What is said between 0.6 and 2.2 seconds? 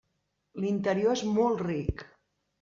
L'interior és molt ric.